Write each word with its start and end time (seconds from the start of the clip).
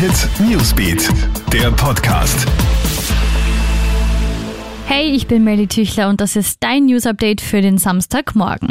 Hit 0.00 0.28
Newsbeat, 0.40 1.08
der 1.52 1.70
Podcast. 1.72 2.46
Hey, 4.86 5.10
ich 5.10 5.26
bin 5.26 5.44
Melly 5.44 5.66
Tüchler 5.66 6.08
und 6.08 6.22
das 6.22 6.36
ist 6.36 6.56
dein 6.60 6.86
News 6.86 7.04
Update 7.04 7.42
für 7.42 7.60
den 7.60 7.76
Samstagmorgen. 7.76 8.70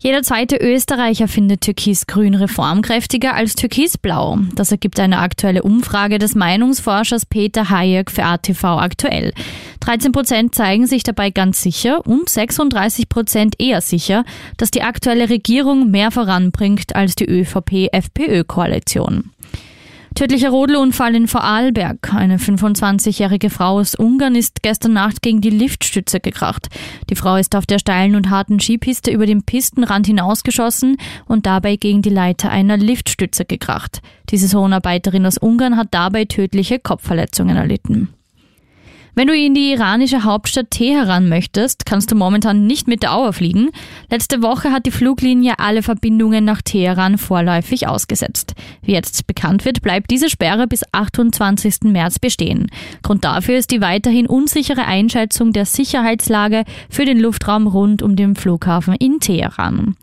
Jeder 0.00 0.24
zweite 0.24 0.56
Österreicher 0.56 1.28
findet 1.28 1.60
Türkisgrün 1.60 2.34
reformkräftiger 2.34 3.34
als 3.34 3.54
Türkisblau. 3.54 4.40
Das 4.56 4.72
ergibt 4.72 4.98
eine 4.98 5.20
aktuelle 5.20 5.62
Umfrage 5.62 6.18
des 6.18 6.34
Meinungsforschers 6.34 7.26
Peter 7.26 7.70
Hayek 7.70 8.10
für 8.10 8.24
ATV 8.24 8.64
aktuell. 8.64 9.34
13 9.78 10.10
Prozent 10.10 10.56
zeigen 10.56 10.88
sich 10.88 11.04
dabei 11.04 11.30
ganz 11.30 11.62
sicher 11.62 12.04
und 12.04 12.28
36 12.28 13.08
Prozent 13.08 13.54
eher 13.60 13.82
sicher, 13.82 14.24
dass 14.56 14.72
die 14.72 14.82
aktuelle 14.82 15.30
Regierung 15.30 15.92
mehr 15.92 16.10
voranbringt 16.10 16.96
als 16.96 17.14
die 17.14 17.26
ÖVP-FPÖ-Koalition. 17.26 19.30
Tödlicher 20.16 20.48
Rodelunfall 20.48 21.14
in 21.14 21.28
Vorarlberg. 21.28 22.14
Eine 22.14 22.38
25-jährige 22.38 23.50
Frau 23.50 23.78
aus 23.78 23.94
Ungarn 23.94 24.34
ist 24.34 24.62
gestern 24.62 24.94
Nacht 24.94 25.20
gegen 25.20 25.42
die 25.42 25.50
Liftstütze 25.50 26.20
gekracht. 26.20 26.68
Die 27.10 27.16
Frau 27.16 27.36
ist 27.36 27.54
auf 27.54 27.66
der 27.66 27.78
steilen 27.78 28.16
und 28.16 28.30
harten 28.30 28.58
Skipiste 28.58 29.10
über 29.10 29.26
den 29.26 29.42
Pistenrand 29.42 30.06
hinausgeschossen 30.06 30.96
und 31.26 31.44
dabei 31.44 31.76
gegen 31.76 32.00
die 32.00 32.08
Leiter 32.08 32.48
einer 32.48 32.78
Liftstütze 32.78 33.44
gekracht. 33.44 34.00
Die 34.30 34.38
Saisonarbeiterin 34.38 35.26
aus 35.26 35.36
Ungarn 35.36 35.76
hat 35.76 35.88
dabei 35.90 36.24
tödliche 36.24 36.78
Kopfverletzungen 36.78 37.58
erlitten. 37.58 38.08
Wenn 39.18 39.28
du 39.28 39.34
in 39.34 39.54
die 39.54 39.72
iranische 39.72 40.24
Hauptstadt 40.24 40.70
Teheran 40.70 41.30
möchtest, 41.30 41.86
kannst 41.86 42.12
du 42.12 42.14
momentan 42.14 42.66
nicht 42.66 42.86
mit 42.86 43.02
der 43.02 43.14
Auer 43.14 43.32
fliegen. 43.32 43.70
Letzte 44.10 44.42
Woche 44.42 44.72
hat 44.72 44.84
die 44.84 44.90
Fluglinie 44.90 45.58
alle 45.58 45.82
Verbindungen 45.82 46.44
nach 46.44 46.60
Teheran 46.60 47.16
vorläufig 47.16 47.88
ausgesetzt. 47.88 48.52
Wie 48.82 48.92
jetzt 48.92 49.26
bekannt 49.26 49.64
wird, 49.64 49.80
bleibt 49.80 50.10
diese 50.10 50.28
Sperre 50.28 50.66
bis 50.66 50.82
28. 50.92 51.84
März 51.84 52.18
bestehen. 52.18 52.66
Grund 53.02 53.24
dafür 53.24 53.56
ist 53.56 53.70
die 53.70 53.80
weiterhin 53.80 54.26
unsichere 54.26 54.84
Einschätzung 54.84 55.54
der 55.54 55.64
Sicherheitslage 55.64 56.64
für 56.90 57.06
den 57.06 57.18
Luftraum 57.18 57.66
rund 57.68 58.02
um 58.02 58.16
den 58.16 58.36
Flughafen 58.36 58.96
in 58.96 59.18
Teheran. 59.20 59.96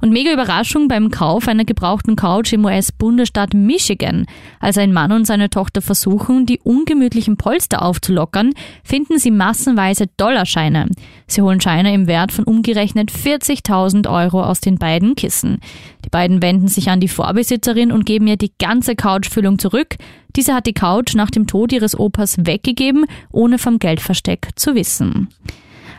Und 0.00 0.12
mega 0.12 0.32
Überraschung 0.32 0.88
beim 0.88 1.10
Kauf 1.10 1.48
einer 1.48 1.64
gebrauchten 1.64 2.16
Couch 2.16 2.52
im 2.52 2.64
US-Bundesstaat 2.64 3.54
Michigan. 3.54 4.26
Als 4.60 4.78
ein 4.78 4.92
Mann 4.92 5.12
und 5.12 5.26
seine 5.26 5.50
Tochter 5.50 5.80
versuchen, 5.82 6.46
die 6.46 6.60
ungemütlichen 6.60 7.36
Polster 7.36 7.82
aufzulockern, 7.82 8.52
finden 8.84 9.18
sie 9.18 9.30
massenweise 9.30 10.06
Dollarscheine. 10.16 10.90
Sie 11.26 11.42
holen 11.42 11.60
Scheine 11.60 11.94
im 11.94 12.06
Wert 12.06 12.32
von 12.32 12.44
umgerechnet 12.44 13.10
40.000 13.10 14.08
Euro 14.10 14.42
aus 14.42 14.60
den 14.60 14.76
beiden 14.76 15.14
Kissen. 15.14 15.60
Die 16.04 16.10
beiden 16.10 16.42
wenden 16.42 16.68
sich 16.68 16.90
an 16.90 17.00
die 17.00 17.08
Vorbesitzerin 17.08 17.90
und 17.90 18.06
geben 18.06 18.26
ihr 18.26 18.36
die 18.36 18.52
ganze 18.58 18.94
Couchfüllung 18.94 19.58
zurück. 19.58 19.96
Diese 20.36 20.54
hat 20.54 20.66
die 20.66 20.74
Couch 20.74 21.14
nach 21.14 21.30
dem 21.30 21.46
Tod 21.46 21.72
ihres 21.72 21.98
Opas 21.98 22.36
weggegeben, 22.38 23.06
ohne 23.32 23.58
vom 23.58 23.78
Geldversteck 23.78 24.50
zu 24.54 24.74
wissen. 24.74 25.28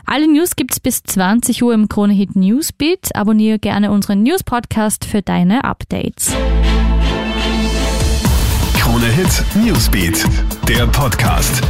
Alle 0.06 0.26
News 0.26 0.56
gibt's 0.56 0.80
bis 0.80 1.02
20 1.02 1.62
Uhr 1.62 1.74
im 1.74 1.88
Kronehit 1.88 2.36
Newsbeat. 2.36 3.14
Abonniere 3.14 3.58
gerne 3.58 3.90
unseren 3.90 4.22
News 4.22 4.42
Podcast 4.42 5.04
für 5.04 5.22
deine 5.22 5.64
Updates. 5.64 6.32
Kronehit 8.74 9.44
Newsbeat, 9.54 10.24
der 10.68 10.86
Podcast. 10.86 11.62